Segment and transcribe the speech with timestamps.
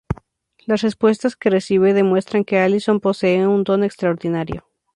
[0.65, 4.65] Las respuestas que recibe demuestran que Allison posee un don extraordinario.